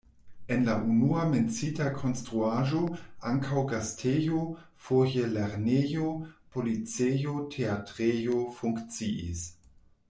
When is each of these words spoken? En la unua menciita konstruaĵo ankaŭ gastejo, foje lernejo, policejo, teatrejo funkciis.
En 0.53 0.61
la 0.67 0.75
unua 0.91 1.25
menciita 1.33 1.85
konstruaĵo 1.97 2.81
ankaŭ 3.33 3.65
gastejo, 3.73 4.41
foje 4.87 5.29
lernejo, 5.37 6.09
policejo, 6.57 7.37
teatrejo 7.57 8.45
funkciis. 8.61 9.51